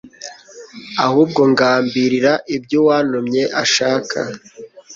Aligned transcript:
ahubwo 1.05 1.41
ngambirira 1.51 2.33
ibyo 2.55 2.77
Uwantumye 2.83 3.43
ashaka. 3.63 4.17